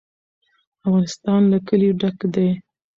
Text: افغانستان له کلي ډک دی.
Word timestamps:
افغانستان 0.85 1.41
له 1.51 1.57
کلي 1.67 1.89
ډک 1.99 2.17
دی. 2.33 2.49